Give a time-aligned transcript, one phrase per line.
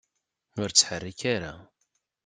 [0.61, 1.53] Ur ttḥerrik ara.